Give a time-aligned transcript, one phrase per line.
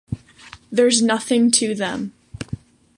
[0.71, 2.13] There's nothing to them!